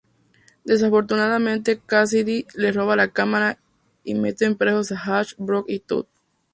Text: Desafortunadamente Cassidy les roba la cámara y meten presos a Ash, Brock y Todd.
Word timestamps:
Desafortunadamente 0.65 1.79
Cassidy 1.79 2.47
les 2.55 2.73
roba 2.75 2.95
la 2.95 3.09
cámara 3.09 3.59
y 4.03 4.15
meten 4.15 4.55
presos 4.57 4.91
a 4.91 5.19
Ash, 5.19 5.33
Brock 5.37 5.69
y 5.69 5.77
Todd. 5.77 6.07